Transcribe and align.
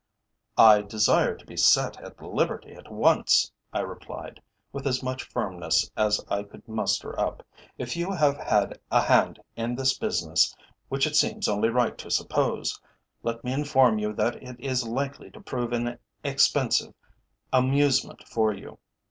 "I 0.57 0.81
desire 0.81 1.35
to 1.37 1.45
be 1.45 1.55
set 1.55 1.97
at 2.01 2.19
liberty 2.19 2.71
at 2.73 2.91
once," 2.91 3.51
I 3.71 3.81
replied, 3.81 4.41
with 4.73 4.87
as 4.87 5.03
much 5.03 5.21
firmness 5.23 5.91
as 5.95 6.19
I 6.27 6.41
could 6.41 6.67
muster 6.67 7.19
up. 7.19 7.45
"If 7.77 7.95
you 7.95 8.09
have 8.11 8.35
had 8.37 8.79
a 8.89 8.99
hand 9.03 9.39
in 9.55 9.75
this 9.75 9.95
business, 9.95 10.57
which 10.89 11.05
it 11.05 11.15
seems 11.15 11.47
only 11.47 11.69
right 11.69 11.99
to 11.99 12.09
suppose, 12.09 12.81
let 13.21 13.43
me 13.43 13.53
inform 13.53 13.99
you 13.99 14.11
that 14.13 14.41
it 14.41 14.59
is 14.59 14.83
likely 14.87 15.29
to 15.29 15.39
prove 15.39 15.71
an 15.71 15.99
expensive 16.23 16.95
amusement 17.53 18.23
for 18.27 18.51
you. 18.51 18.79